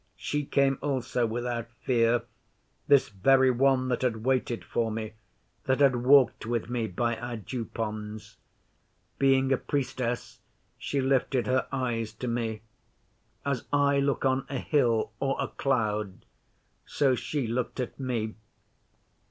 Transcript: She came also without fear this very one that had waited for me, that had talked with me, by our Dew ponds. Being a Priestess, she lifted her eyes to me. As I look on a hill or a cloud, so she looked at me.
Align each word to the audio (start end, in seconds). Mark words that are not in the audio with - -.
She 0.17 0.45
came 0.45 0.79
also 0.81 1.27
without 1.27 1.69
fear 1.81 2.23
this 2.87 3.09
very 3.09 3.51
one 3.51 3.87
that 3.89 4.01
had 4.01 4.25
waited 4.25 4.65
for 4.65 4.89
me, 4.91 5.13
that 5.65 5.79
had 5.79 5.91
talked 5.93 6.47
with 6.47 6.71
me, 6.71 6.87
by 6.87 7.17
our 7.17 7.37
Dew 7.37 7.65
ponds. 7.65 8.37
Being 9.19 9.51
a 9.53 9.57
Priestess, 9.57 10.39
she 10.79 11.01
lifted 11.01 11.45
her 11.45 11.67
eyes 11.71 12.13
to 12.13 12.27
me. 12.27 12.63
As 13.45 13.65
I 13.71 13.99
look 13.99 14.25
on 14.25 14.47
a 14.49 14.57
hill 14.57 15.11
or 15.19 15.37
a 15.39 15.49
cloud, 15.49 16.25
so 16.83 17.13
she 17.13 17.45
looked 17.45 17.79
at 17.79 17.99
me. 17.99 18.33